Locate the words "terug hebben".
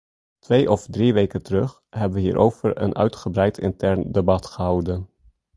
1.43-2.13